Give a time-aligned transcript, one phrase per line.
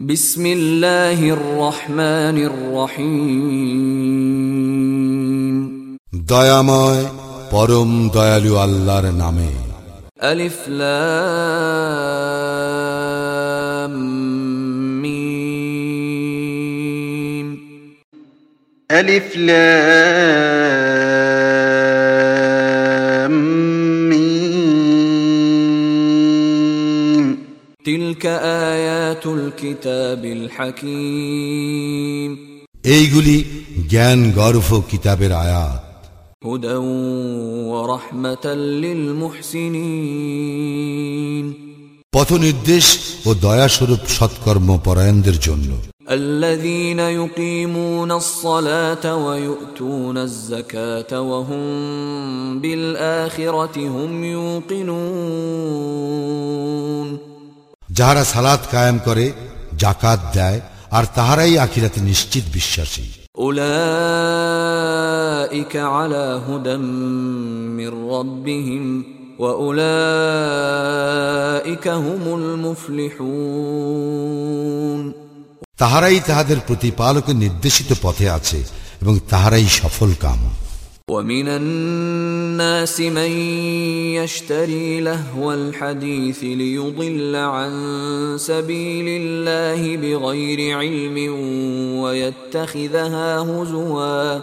[0.00, 3.11] بسم الله الرحمن الرحيم
[6.31, 7.03] দয়াময়
[7.51, 9.51] পরম দয়ালু আল্লাহর নামে
[10.31, 10.57] ألف
[11.81, 13.93] لام
[15.03, 16.37] ميم
[18.89, 19.27] ألف
[22.11, 23.33] لام
[24.11, 24.47] ميم
[27.85, 28.23] تلك
[28.71, 28.89] آيات
[29.26, 32.30] الكتاب الحكيم
[32.86, 33.36] এইগুলি
[33.90, 35.82] জ্ঞান গর্ভ কিতাবের আয়াত
[36.44, 36.76] هدى
[37.72, 38.46] ورحمة
[38.82, 40.26] للمحسنين
[42.16, 42.86] পথ নির্দেশ
[43.26, 45.70] ও দয়াস্বরূপ সৎকর্ম পরায়ণদের জন্য
[46.10, 51.64] الذين يقيمون الصلاة ويؤتون الزكاة وهم
[52.60, 54.96] بالآخرة هم يوقنون
[57.90, 59.26] যাহারা সালাত কায়েম করে
[59.82, 60.58] জাকাত দেয়
[60.90, 63.06] আর তাহারাই আখিরাতে নিশ্চিত বিশ্বাসী
[64.66, 66.76] أولئك على هدى
[67.78, 68.84] من ربهم
[69.38, 70.66] وأولئك
[71.98, 72.22] هم
[73.66, 75.02] المفلحون
[75.78, 78.58] তাহারাই তাহাদের প্রতিপালকের নির্দেশিত পথে আছে
[79.02, 80.40] এবং তাহারাই সফল কাম
[81.10, 83.30] ومن الناس من
[84.18, 87.72] يشتري لهو الحديث ليضل عن
[88.38, 91.16] سبيل الله بغير علم
[91.98, 94.40] ويتخذها هزوا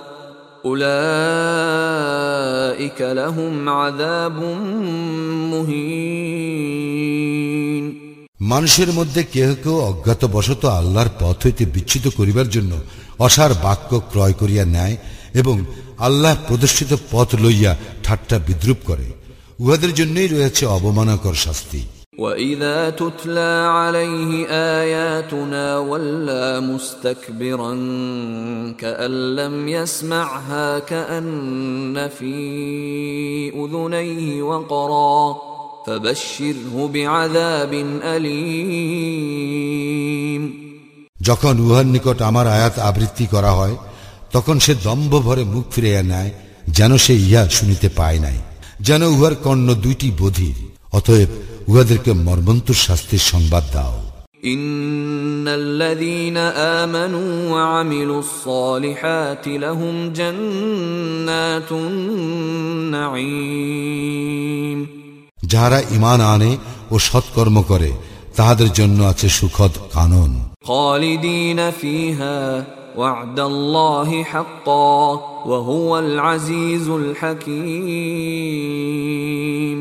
[0.66, 0.94] اولئك
[3.02, 4.38] لهم عذاب
[5.54, 7.24] مهين
[8.52, 12.72] মানুষের মধ্যে কেহ কেউ অজ্ঞাত বশত আল্লাহর পথ হইতে বিচ্ছিত করিবার জন্য
[13.20, 14.96] অসার বাক্য ক্রয় করিয়া নেয়
[15.34, 15.56] এবং
[15.98, 17.72] আল্লাহ প্রদর্শিত পথ লইয়া
[18.06, 19.08] ঠাট্টা বিদ্রুপ করে
[19.60, 21.82] উহাদের জন্যই রয়েছে অবমানকর শাস্তি
[22.18, 24.48] واذا تتلى عليه
[24.80, 27.74] اياتنا ولى مستكبرا
[28.78, 32.36] كان لم يسمعها كان في
[33.56, 35.38] اذنيه وقرا
[35.88, 37.74] فبشره بعذاب
[39.24, 40.44] اليم
[41.28, 43.76] যখন উহার নিকট আমার আয়াত আবৃত্তি করা হয়
[44.34, 46.32] তখন সে দম্ভ ভরে মুখ ফিরাইয়া নেয়
[46.70, 48.38] যেন সে ইহা শুনিতে পায় নাই
[48.82, 50.58] যেন উহার কর্ণ দুইটি বধির
[50.94, 51.30] অতএব
[51.68, 53.96] উহাদেরকে মর্মন্তুর শাস্তির সংবাদ দাও
[54.46, 56.38] ان الذين
[56.84, 61.72] امنوا وعملوا الصالحات لهم جنات
[63.44, 64.80] النعيم
[65.52, 66.52] যাহারা ইমান আনে
[66.92, 67.92] ও সৎকর্ম করে
[68.38, 70.32] তাহাদের জন্য আছে সুখদ কানন
[70.66, 72.38] خالدين فيها
[72.98, 75.12] وعد الله حقا
[75.46, 76.90] وهو العزيز
[78.54, 79.80] الحكيم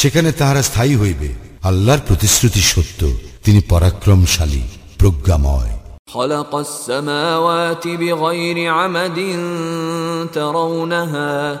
[0.00, 1.28] সেখানে তাহারা স্থায়ী হইবে
[1.68, 3.00] আল্লাহর প্রতিশ্রুতি সত্য
[3.44, 4.62] তিনি পরাক্রমশালী
[5.00, 5.72] প্রজ্ঞাময়
[6.08, 9.18] خلق السماوات بغير عمد
[10.36, 11.60] ترونها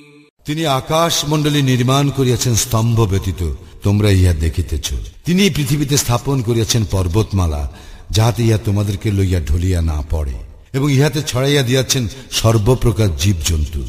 [0.46, 3.40] তিনি আকাশ মণ্ডলী নির্মাণ করিয়াছেন স্তম্ভ ব্যতীত
[3.84, 4.88] তোমরা ইহা দেখিতেছ
[5.26, 7.62] তিনি পৃথিবীতে স্থাপন করিয়াছেন পর্বতমালা
[8.10, 10.36] যাহাতে ইহা তোমাদেরকে লইয়া ঢলিয়া না পড়ে
[10.74, 13.82] এবং ইহাতে ছড়াইয়া দিয়াছেন সর্বপ্রকার জীবজন্তু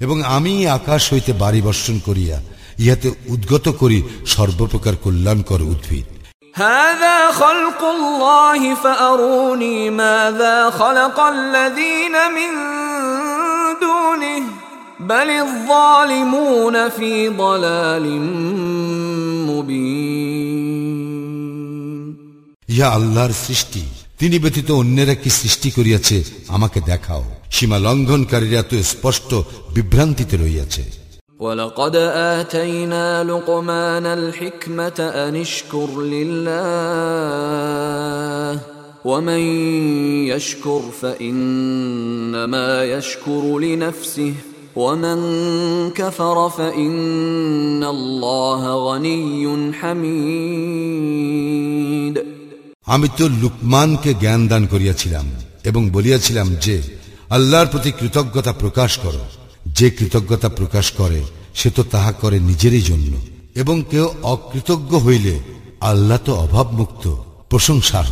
[0.00, 2.36] এবং আমি আকাশ হইতে বাড়ি বর্ষণ করিয়া
[2.78, 6.06] ইহাতে উদ্গত করি সর্বপ্রকার কল্যাণকর উদ্ভিদ
[6.54, 12.75] هذا خلق الله فأروني ماذا خلق الذين من دونه
[15.06, 18.06] بل الظالمون في ضلال
[19.50, 21.02] مبين
[22.68, 23.82] ইহা আল্লাহর সৃষ্টি
[24.20, 26.16] তিনি ব্যতীত অন্যেরা কি সৃষ্টি করিয়াছে
[26.56, 27.22] আমাকে দেখাও
[27.56, 29.30] সীমা লঙ্ঘনকারীরা তো স্পষ্ট
[29.74, 30.84] বিভ্রান্তিতে রইয়াছে
[31.40, 31.96] ولقد
[32.36, 36.52] آتينا لقمان الحكمة أن اشكر لله
[39.04, 39.42] ومن
[40.26, 44.34] يشكر فإنما يشكر لنفسه
[44.76, 45.18] ومن
[45.90, 51.12] كفر فإن الله غني حميد
[52.86, 55.26] আমি তো লুকমানকে জ্ঞান দান করিয়াছিলাম
[55.64, 56.76] এবং বলিয়াছিলাম যে
[57.30, 59.22] আল্লাহর প্রতি কৃতজ্ঞতা প্রকাশ করো
[59.78, 61.20] যে কৃতজ্ঞতা প্রকাশ করে
[61.54, 63.12] সে তো তাহা করে নিজেরই জন্য
[63.56, 65.34] এবং কেউ অকৃতজ্ঞ হইলে
[65.80, 67.04] আল্লাহ তো অভাবমুক্ত
[67.48, 68.08] প্রশংসার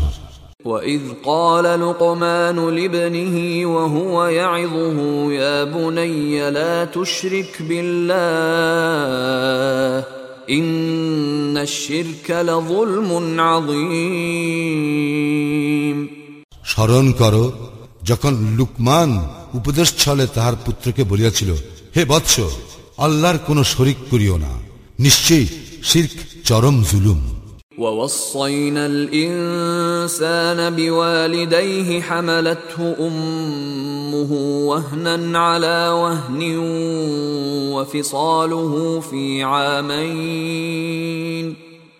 [0.64, 4.98] وإذ قال لقمان لابنه وهو يعظه
[5.32, 8.20] يا بني لا تشرك بالله
[10.50, 13.40] إن الشرك لظلم
[14.70, 15.98] عظيم
[16.64, 17.44] স্মরণ করো
[18.10, 19.10] যখন লুকমান
[19.54, 21.50] উপদেশ ছলে তাহার পুত্রকে বলিয়াছিল
[21.96, 22.34] হে বৎস
[22.98, 24.52] আল্লাহর কোন শরিক করিও না
[24.98, 25.46] নিশ্চয়ই
[25.82, 26.14] শির্ক
[26.48, 27.20] চরম জুলুম
[27.77, 34.31] ووصينا الإنسان بوالديه حملته أمه
[34.67, 36.57] وهنا على وهن
[37.73, 40.85] وفصاله في عامين.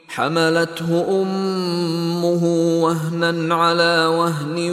[0.07, 2.43] حملته أمه
[2.83, 4.71] وهنا على وهن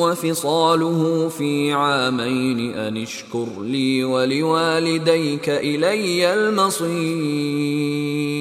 [0.00, 2.74] وفصاله في عامين.
[2.74, 8.35] أن اشكر لي ولوالديك إلي المصير.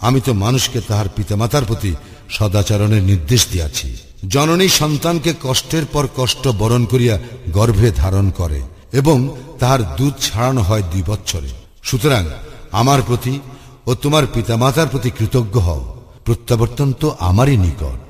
[0.00, 1.94] আমি তো মানুষকে তাহার পিতামাতার প্রতি
[2.28, 3.96] সদাচরণের নির্দেশ দিয়াছি।
[4.28, 7.18] জননী সন্তানকে কষ্টের পর কষ্ট বরণ করিয়া
[7.52, 8.60] গর্ভে ধারণ করে
[8.92, 11.50] এবং তাহার দুধ ছাড়ানো হয় দুই বৎসরে।
[11.82, 12.24] সুতরাং
[12.72, 13.40] আমার প্রতি
[13.86, 18.09] ও তোমার পিতামাতার প্রতি কৃতজ্ঞ হও। প্রত্যাবর্তন তো আমারই নিকট।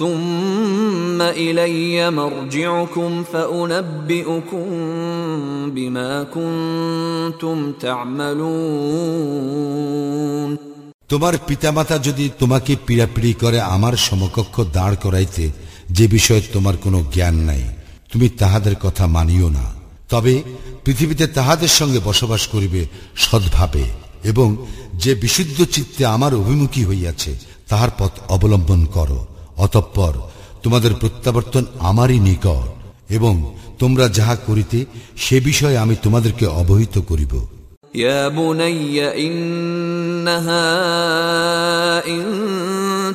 [0.00, 4.66] ثم إلي مرجعكم فأنبئكم
[5.70, 9.26] بما كنتم تعملون
[11.12, 15.44] তোমার পিতামাতা যদি তোমাকে পীড়াপিড়ি করে আমার সমকক্ষ দাঁড় করাইতে
[15.90, 17.64] যে বিষয়ে তোমার কোনো জ্ঞান নাই
[18.12, 19.66] তুমি তাহাদের কথা মানিও না
[20.10, 20.34] তবে
[20.84, 22.82] পৃথিবীতে তাহাদের সঙ্গে বসবাস করিবে
[23.16, 23.84] সদ্ভাবে
[24.24, 24.48] এবং
[24.94, 27.32] যে বিশুদ্ধ চিত্তে আমার অভিমুখী হইয়াছে
[27.68, 29.20] তাহার পথ অবলম্বন করো
[29.60, 30.14] অতঃপর
[30.62, 32.68] তোমাদের প্রত্যাবর্তন আমারই নিকট
[33.10, 33.34] এবং
[33.78, 34.78] তোমরা যাহা করিতে
[35.16, 37.34] সে বিষয়ে আমি তোমাদেরকে অবহিত করিব
[37.96, 40.68] يا بني إنها
[42.06, 42.24] إن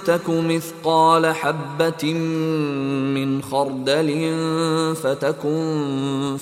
[0.05, 2.13] تك مثقال حبة
[3.13, 4.09] من خردل
[4.95, 5.63] فتكن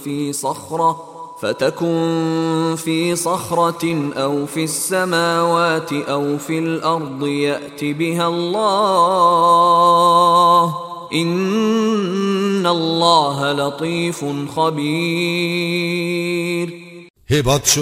[0.04, 1.13] في صخرة
[1.44, 9.50] فتكن في صخرة أو في السماوات أو في الأرض يأت بها الله
[11.14, 14.26] إن الله لطيف
[14.56, 15.90] خبير
[17.32, 17.74] হে বৎস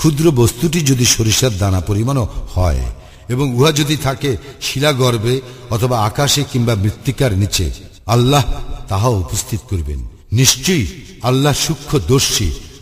[0.00, 2.82] ক্ষুদ্র বস্তুটি যদি সরিষার দানা পরিমাণও হয়
[3.28, 4.30] এবং উহা যদি থাকে
[4.60, 5.34] শিলাগর্ভে
[5.70, 7.66] অথবা আকাশে কিংবা মৃত্তিকার নিচে
[8.06, 8.44] আল্লাহ
[8.88, 10.00] তাহা উপস্থিত করবেন
[10.32, 10.86] নিশ্চয়ই
[11.22, 12.48] আল্লাহ সূক্ষ্ম দর্শী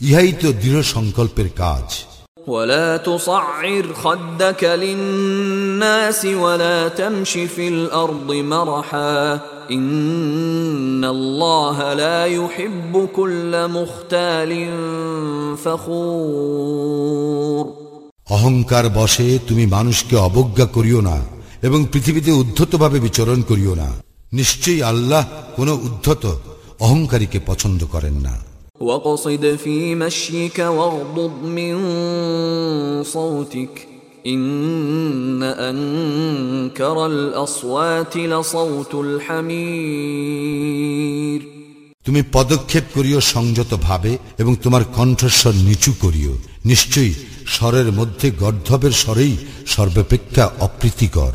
[0.00, 2.04] ইহাই তো দৃঢ় সংকল্পের কাজ
[2.48, 9.40] ولا تصعر خدك للناس ولا تمش في الارض مرحا
[9.70, 14.68] ان الله لا يحب كل مختال
[15.56, 17.66] فخور
[18.26, 21.26] অহংকার বশে তুমি মানুষকে অবজ্ঞা করিও না
[21.62, 23.90] এবং পৃথিবীতে উদ্ধতভাবে বিচরণ করিও না
[24.32, 26.38] নিশ্চয়ই আল্লাহ কোন উদ্ধত
[26.80, 28.45] অহংকারীকে পছন্দ করেন না
[28.80, 31.74] واقصد في مشيك واغضض من
[33.04, 33.88] صوتك
[34.26, 40.32] ان انكر الاصوات لصوت الحمير
[42.06, 46.32] তুমি পদক্ষেপ করিও সংযত ভাবে এবং তোমার কণ্ঠস্বর নিচু করিও
[46.66, 47.14] নিশ্চয়ই
[47.46, 49.34] স্বরের মধ্যে গর্ধবের স্বরেই
[49.66, 51.34] সর্বাপেক্ষা অপ্রীতিকর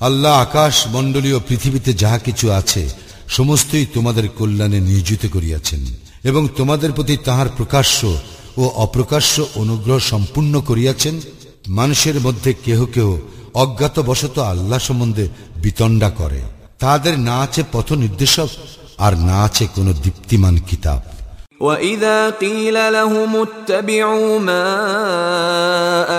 [0.00, 2.88] আল্লাহ আকাশ মণ্ডলীয় পৃথিবীতে যাহা কিছু আছে,
[3.28, 5.80] সমস্তই তোমাদের কল্যাণে নিয়োজিত করিয়াছেন
[6.24, 8.18] এবং তোমাদের প্রতি তাহার প্রকাশ্য
[8.56, 11.20] ও অপ্রকাশ্য অনুগ্রহ সম্পূর্ণ করিয়াছেন।
[11.68, 13.16] মানুষের মধ্যে কেহ কেহ
[13.54, 15.28] অজ্ঞাতবশত আল্লাহ সম্বন্ধে
[15.62, 16.42] বিতণ্ডা করে।
[16.78, 18.48] তাদের না আছে পথ নির্দেশক
[18.98, 21.00] আর না আছে কোনো দীপ্তিমান কিতাব।
[21.61, 24.67] وإذا قيل لهم اتبعوا ما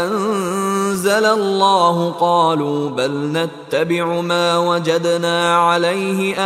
[0.04, 6.36] أنزل الله قالوا بل نتبع ما وجدنا عليه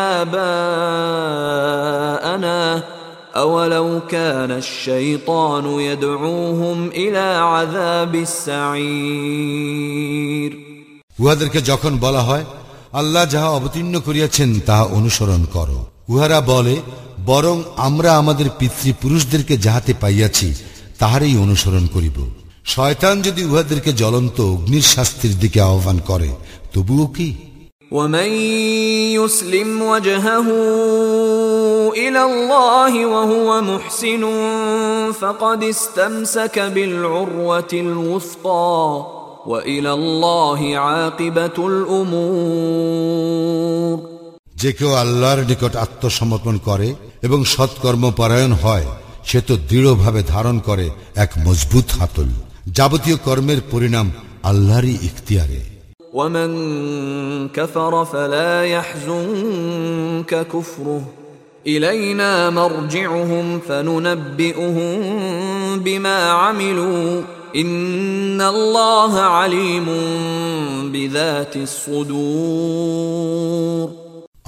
[1.37, 2.83] آباءنا
[3.37, 8.15] أولو كان الشيطان يدعوهم إلى عذاب
[9.27, 9.87] السعير
[11.23, 12.45] উহাদেরকে যখন বলা হয়
[13.01, 15.79] আল্লাহ যাহা অবতীর্ণ করিয়াছেন তাহা অনুসরণ করো
[16.13, 16.77] উহারা বলে
[17.25, 20.49] বরং আমরা আমাদের পিতৃপুরুষদেরকে যাহাতে পাইয়াছি
[20.99, 22.17] তাহারই অনুসরণ করিব
[22.65, 26.31] শয়তান যদি উহাদেরকে জ্বলন্ত অগ্নির শাস্তির দিকে আহ্বান করে
[26.75, 27.31] তবুও কি
[27.93, 28.31] ومن
[29.15, 30.49] يسلم وجهه
[31.93, 34.23] إلى الله وهو محسن
[35.13, 39.07] فقد استمسك بالعروة الوثقى
[39.47, 41.67] وإلى الله عاقبة
[42.79, 44.10] الأمور
[44.61, 48.87] যে কেউ আল্লাহর নিকট আত্মসমর্পণ করে এবং সৎকর্ম পরায়ণ হয়
[49.25, 52.29] সে তো দৃঢ়ভাবে ধারণ করে এক মজবুত হাতল
[52.69, 55.63] যাবতীয় কর্মের পরিণাম আল্লাহরই ইখতিয়ারে
[56.15, 56.51] ومن
[57.49, 61.03] كفر فلا يحزنك كفره
[61.67, 64.99] إلينا مرجعهم فننبئهم
[65.79, 67.23] بما عملوا
[67.57, 69.87] إن الله عليم
[70.87, 72.97] بذات الصدور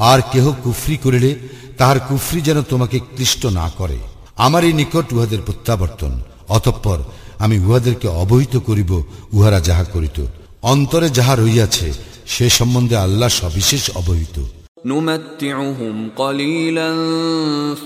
[0.03, 1.31] আর কেহ কুফরি করিলে
[1.79, 3.99] তাহার কুফরি যেন তোমাকে ক্লিষ্ট না করে
[4.39, 6.13] আমারই নিকট উহাদের প্রত্যাবর্তন
[6.49, 6.99] অতঃপর
[7.41, 8.91] আমি উহাদেরকে অবহিত করিব
[9.33, 10.19] উহারা যাহা করিত
[10.63, 11.89] অন্তরে যাহা রইয়াছে
[12.27, 14.39] সে সম্বন্ধে আল্লাহ সবিশেষ অবহিত
[14.85, 16.91] نمتعهم قليلا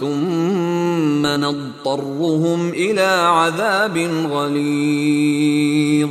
[0.01, 3.97] ثم نضطرهم إلى عذاب
[4.29, 6.11] غليظ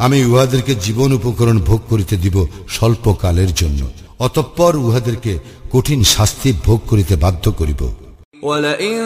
[0.00, 5.38] আমি উহাদেরকে জীবন উপকরণ ভোগ করিতে দিব স্বল্পকালের জন্য অতঃপর উহাদেরকে
[5.72, 7.92] কঠিন শাস্তি ভোগ করিতে বাধ্য করিব
[8.42, 8.98] ولئن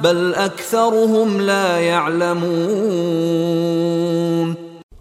[0.00, 3.26] بل أكثرهم لا يعلمون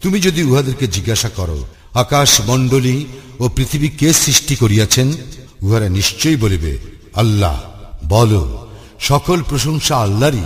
[0.01, 3.05] তুমি যদি উহাদেরকে জিজ্ঞাসা করো আকাশ মণ্ডলী
[3.39, 5.13] ও পৃথিবী কে সৃষ্টি করিয়াছেন?
[5.63, 6.79] উহারা নিশ্চয়ই বলিবে
[7.15, 7.61] আল্লাহ
[8.09, 8.59] বল
[9.01, 10.43] সকল প্রশংসা আল্লাহরই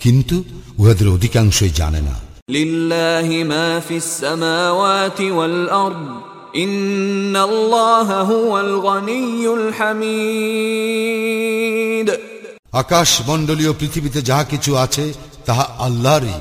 [0.00, 0.44] কিন্তু
[0.78, 2.28] উহাদের অধিকাংশই জানে না।
[3.88, 4.24] ফিস
[12.72, 15.12] আকাশ মন্ডলীয় পৃথিবীতে যাহা কিছু আছে
[15.46, 16.32] তাহা আল্লাহরই।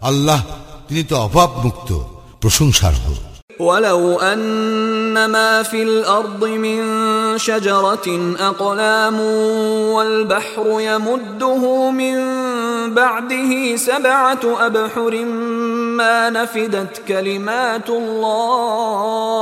[0.00, 0.44] আল্লাহ
[0.89, 1.89] তিনি তো অভাব মুক্ত
[2.41, 3.05] প্রশংসার্হ
[3.59, 6.79] ولو أن ما في الأرض من
[7.37, 9.19] شجرة أقلام
[9.95, 12.15] والبحر يمده من
[12.93, 15.25] بعده سبعة أبحر
[15.99, 19.35] ما نفدت كلمات الله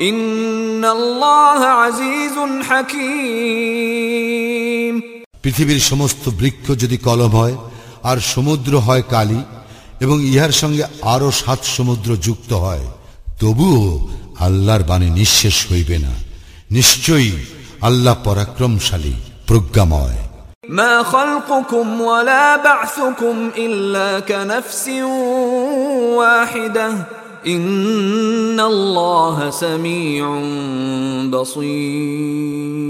[0.00, 3.98] إن الله عزيز حكيم
[5.42, 7.56] পৃথিবীর সমস্ত বৃক্ষ যদি কলম হয়
[8.02, 9.40] আর সমুদ্র হয় কালি
[10.02, 12.86] এবং ইহার সঙ্গে আরো সাত সমুদ্র যুক্ত হয়
[13.40, 13.82] তবুও
[14.38, 16.12] আল্লাহর বাণী নিঃশেষ হইবে না
[16.70, 17.32] নিশ্চয়ই
[17.82, 19.14] আল্লাহ পরাক্রমশালী
[19.46, 20.20] প্রজ্ঞাময়
[20.70, 24.88] ما خلقكم ولا بعثكم إلا كنفس
[26.14, 27.06] واحدة
[27.46, 30.24] إن الله سميع
[31.30, 32.88] بصير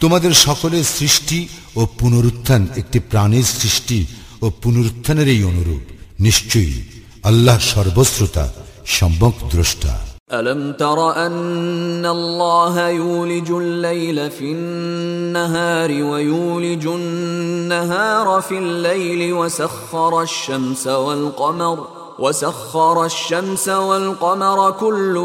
[0.00, 1.38] তোমাদের সকলের সৃষ্টি
[1.76, 3.98] ও পুনরুত্থান একটি প্রাণীর সৃষ্টি
[4.42, 5.82] ও পুনরুত্থানের এই অনুরূপ
[6.18, 6.76] নিশ্চয়ই
[7.24, 8.44] আল্লাহ সর্বশ্রোতা
[8.86, 9.94] সম্যক দ্রষ্টা
[10.32, 21.78] ألم تر أن الله يولج الليل في النهار ويولج النهار في الليل وسخر الشمس والقمر
[22.18, 25.16] وسخر الشمس والقمر كل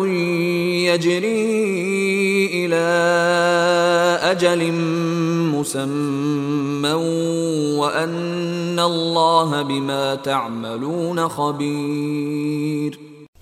[0.90, 1.46] يجري
[2.60, 2.88] إلى
[4.24, 4.72] أجل
[5.54, 6.94] مسمى
[7.80, 8.14] وأن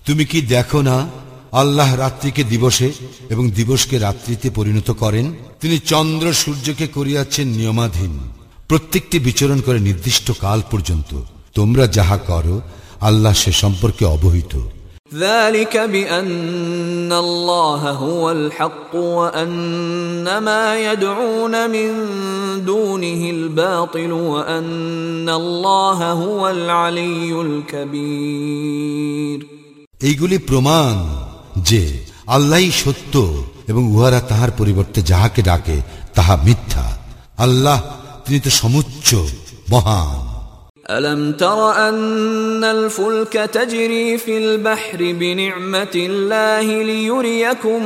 [0.05, 1.09] তুমি কি দেখো না
[1.51, 2.91] আল্লাহ রাত্রিকে দিবসে
[3.29, 5.33] এবং দিবসকে রাত্রিতে পরিণত করেন?
[5.61, 8.19] তিনি চন্দ্র সূর্যকে করিয়াছেন নিয়মাধীন।
[8.67, 11.21] প্রত্যেকটি বিচরণ করে নির্দিষ্ট কাল পর্যন্ত।
[11.53, 12.61] তোমরা যাহা করো,
[13.01, 14.59] আল্লাহ সে সম্পর্কে অবহিত।
[15.14, 21.90] ذلك بأن الله هو الحق وأن ما يدعون من
[22.64, 29.38] دونه الباطل وأن الله هو العلي الكبير
[30.02, 30.94] এইগুলি প্রমাণ
[31.70, 31.82] যে
[32.26, 33.14] আল্লাহই সত্য
[33.68, 35.78] এবং উহারা তাহার পরিবর্তে যাহাকে ডাকে
[36.14, 36.86] তাহা মিথ্যা
[37.38, 37.78] আল্লাহ
[38.24, 39.08] তিনি তো সমুচ্চ
[39.70, 40.19] মহান
[40.88, 47.82] ألم تر أن الفلك تجري في البحر بنعمة الله ليريكم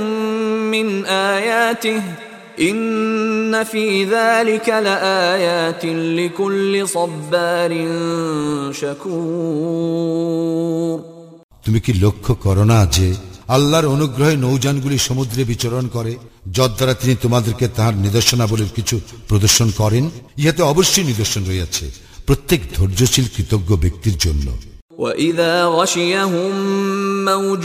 [0.70, 2.02] من آياته
[2.60, 7.72] إن في ذلك لآيات لكل صبار
[8.72, 10.40] شكور
[11.64, 13.08] তুমি কি লক্ষ্য করো না যে
[13.48, 16.12] আল্লাহর অনুগ্রহে নৌযানগুলি সমুদ্রে বিচরণ করে
[16.56, 18.96] যদ্বারা তিনি তোমাদেরকে তাহার নিদর্শনাবলীর কিছু
[19.28, 20.04] প্রদর্শন করেন
[20.40, 21.84] ইহাতে অবশ্যই নিদর্শন রয়েছে
[22.26, 24.48] প্রত্যেক ধৈর্যশীল কৃতজ্ঞ ব্যক্তির জন্য
[25.04, 26.52] وإذا غشيهم
[27.24, 27.64] موج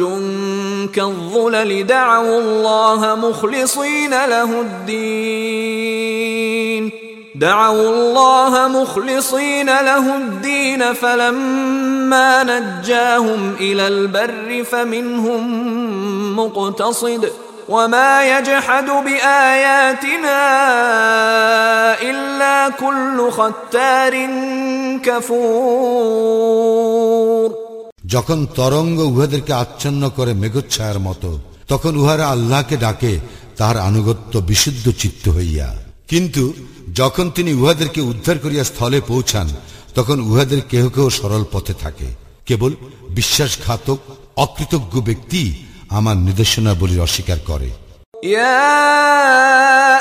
[0.96, 6.16] كالظلل دعوا الله مخلصين له الدين
[7.36, 15.44] دعوا الله مخلصين له الدين فلما نجاهم إلى البر فمنهم
[16.40, 17.32] مقتصد
[17.70, 20.42] وما يجحد بآياتنا
[22.02, 22.19] إلا كل ختار كفور
[28.07, 33.21] যখন তরঙ্গ উহাদেরকে আচ্ছন্ন করে মেঘচ্ছায়ার মতো তখন উহারা আল্লাহকে ডাকে
[33.57, 36.53] তাহার আনুগত্য বিশুদ্ধ চিত্ত হইয়া। কিন্তু
[36.95, 39.49] যখন তিনি উহাদেরকে উদ্ধার করিয়া স্থলে পৌঁছান
[39.95, 42.07] তখন উহাদের কেহ কেহ সরল পথে থাকে।
[42.47, 42.73] কেবল
[43.11, 43.99] বিশ্বাসঘাতক
[44.37, 45.55] অকৃতজ্ঞ ব্যক্তি
[45.89, 47.71] আমার নির্দেশনাবলী অস্বীকার করে।
[48.23, 50.01] ইয়া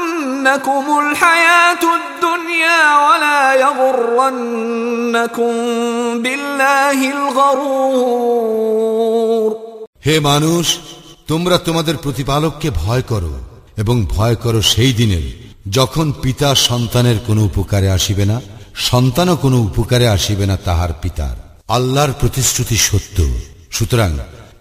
[0.40, 5.52] تغرنكم الحياة الدنيا ولا يغرنكم
[6.18, 8.76] بالله الغرور
[10.06, 10.66] হে মানুষ
[11.30, 13.32] তোমরা তোমাদের প্রতিপালককে ভয় করো
[13.76, 15.24] এবং ভয় করো সেই দিনের
[15.70, 18.36] যখন পিতা সন্তানের কোনো উপকারে আসিবে না
[18.88, 21.36] সন্তানও কোনো উপকারে আসিবে না তাহার পিতার
[21.68, 23.16] আল্লাহর প্রতিশ্রুতি সত্য
[23.70, 24.10] সুতরাং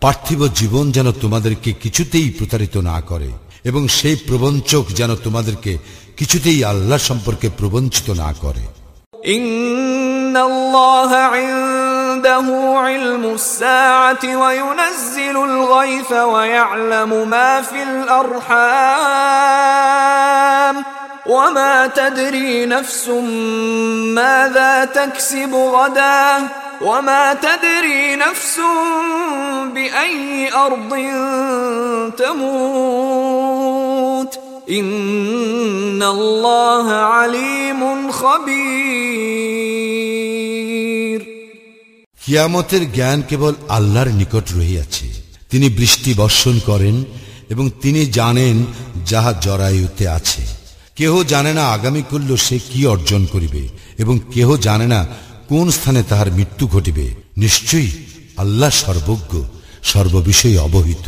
[0.03, 3.29] পার্থিব জীবন যেন তোমাদেরকে কিছুতেই প্রতারিত না করে
[3.64, 5.78] এবং সেই প্রবঞ্চক যেন তোমাদেরকে
[6.16, 8.80] কিছুতেই আল্লাহ সম্পর্কে প্রবঞ্চিত না করে।
[9.26, 9.70] إن
[21.19, 23.09] الله عنده علم الساعة وينزل الغيث ويعلم ما في الأرحام وما تدري نفس
[24.15, 26.49] ماذا تكسب غدا
[26.81, 28.59] وما تدري نفس
[29.73, 30.89] بأي أرض
[32.17, 39.35] تموت إن الله عليم خبير
[42.25, 45.05] কিয়ামতের জ্ঞান কেবল আল্লাহর নিকট রহিয়াছে
[45.49, 47.05] তিনি বৃষ্টি বর্ষণ করেন
[47.49, 48.65] এবং তিনি জানেন
[49.05, 50.58] যাহা জরায়ুতে আছে
[51.00, 53.62] কেহ জানে না আগামী করল সে কি অর্জন করিবে,
[53.98, 55.00] এবং কেহ জানে না
[55.48, 57.90] কোন স্থানে তাহার মৃত্যু ঘটিবে। নিশ্চয়ই
[58.36, 59.32] আল্লাহ সর্বজ্ঞ,
[59.82, 61.06] সর্ববিষয়ে অবহিত।